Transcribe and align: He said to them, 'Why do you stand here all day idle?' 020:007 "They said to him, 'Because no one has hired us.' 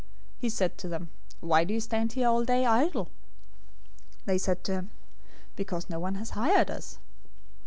He 0.39 0.49
said 0.49 0.79
to 0.79 0.87
them, 0.87 1.09
'Why 1.41 1.63
do 1.63 1.75
you 1.75 1.79
stand 1.79 2.13
here 2.13 2.27
all 2.27 2.43
day 2.43 2.65
idle?' 2.65 3.05
020:007 4.25 4.25
"They 4.25 4.37
said 4.39 4.63
to 4.63 4.71
him, 4.71 4.89
'Because 5.55 5.91
no 5.91 5.99
one 5.99 6.15
has 6.15 6.31
hired 6.31 6.71
us.' 6.71 6.97